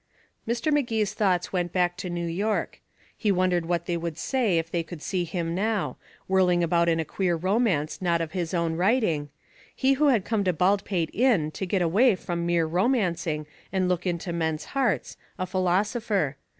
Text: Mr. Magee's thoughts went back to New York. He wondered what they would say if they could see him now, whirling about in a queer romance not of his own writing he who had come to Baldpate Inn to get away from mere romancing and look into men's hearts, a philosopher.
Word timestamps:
Mr. 0.47 0.73
Magee's 0.73 1.13
thoughts 1.13 1.53
went 1.53 1.71
back 1.71 1.95
to 1.95 2.09
New 2.09 2.25
York. 2.25 2.81
He 3.15 3.31
wondered 3.31 3.67
what 3.67 3.85
they 3.85 3.95
would 3.95 4.17
say 4.17 4.57
if 4.57 4.71
they 4.71 4.81
could 4.81 4.99
see 5.03 5.25
him 5.25 5.53
now, 5.53 5.95
whirling 6.27 6.63
about 6.63 6.89
in 6.89 6.99
a 6.99 7.05
queer 7.05 7.35
romance 7.35 8.01
not 8.01 8.19
of 8.19 8.31
his 8.31 8.51
own 8.51 8.75
writing 8.75 9.29
he 9.75 9.93
who 9.93 10.07
had 10.07 10.25
come 10.25 10.43
to 10.45 10.53
Baldpate 10.53 11.11
Inn 11.13 11.51
to 11.51 11.67
get 11.67 11.83
away 11.83 12.15
from 12.15 12.47
mere 12.47 12.65
romancing 12.65 13.45
and 13.71 13.87
look 13.87 14.07
into 14.07 14.33
men's 14.33 14.65
hearts, 14.73 15.17
a 15.37 15.45
philosopher. 15.45 16.35